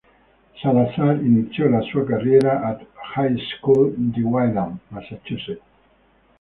[0.59, 2.63] Salazar iniziò la sua carriera
[3.13, 5.61] all'High School di Wayland, Massachusetts.